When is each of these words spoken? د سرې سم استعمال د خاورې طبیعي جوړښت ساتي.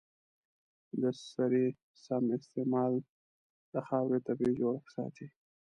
د 1.01 1.03
سرې 1.31 1.65
سم 2.03 2.23
استعمال 2.37 2.93
د 3.73 3.75
خاورې 3.87 4.19
طبیعي 4.27 4.53
جوړښت 4.59 4.89
ساتي. 4.95 5.27